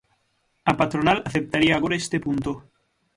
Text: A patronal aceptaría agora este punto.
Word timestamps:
A 0.71 0.73
patronal 0.81 1.17
aceptaría 1.29 1.73
agora 1.75 1.99
este 2.03 2.17
punto. 2.25 2.51